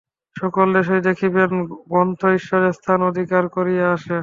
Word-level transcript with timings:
সকল 0.35 0.67
দেশেই 0.77 1.01
দেখিবেন, 1.01 1.51
গ্রন্থ 1.87 2.21
ঈশ্বরের 2.39 2.73
স্থান 2.73 2.99
অধিকার 3.03 3.43
করিয়া 3.55 3.87
বসে। 3.93 4.17